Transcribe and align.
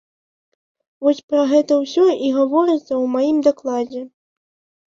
Вось 1.07 1.19
пра 1.33 1.43
гэта 1.51 1.77
ўсё 1.83 2.05
і 2.13 2.27
гаворыцца 2.39 2.81
ў 2.81 3.05
маім 3.17 3.37
дакладзе. 3.49 4.01